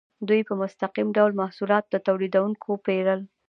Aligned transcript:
دوی 0.27 0.41
په 0.49 0.53
مستقیم 0.61 1.07
ډول 1.17 1.31
محصولات 1.41 1.85
له 1.93 1.99
تولیدونکو 2.07 2.69
پیرل. 2.85 3.21